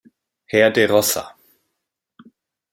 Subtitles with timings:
[0.47, 1.35] Herr de Rossa.